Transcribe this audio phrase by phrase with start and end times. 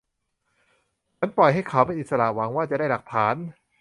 [1.17, 3.35] ฉันปล่อยให้เขาเป็นอิสระหวังว่าจะได้หลักฐาน